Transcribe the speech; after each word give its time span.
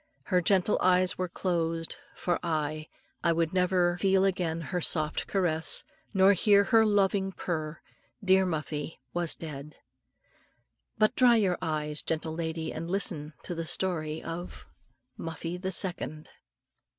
Her 0.23 0.41
gentle 0.41 0.79
eyes 0.81 1.19
were 1.19 1.29
closed 1.29 1.95
for 2.15 2.39
aye! 2.41 2.87
I 3.23 3.31
would 3.31 3.53
never 3.53 3.99
feel 3.99 4.25
again 4.25 4.59
her 4.61 4.81
soft 4.81 5.27
caress, 5.27 5.83
nor 6.11 6.33
hear 6.33 6.63
her 6.63 6.83
low 6.87 7.03
loving 7.03 7.31
purr 7.33 7.79
dear 8.25 8.43
Muffie 8.47 8.97
was 9.13 9.35
dead. 9.35 9.75
But 10.97 11.15
dry 11.15 11.35
your 11.35 11.59
eyes, 11.61 12.01
gentle 12.01 12.33
lady, 12.33 12.73
and 12.73 12.89
listen 12.89 13.33
to 13.43 13.53
the 13.53 13.67
story 13.67 14.23
of 14.23 14.65
MUFFIE 15.17 15.57
THE 15.57 15.71
SECOND. 15.71 16.29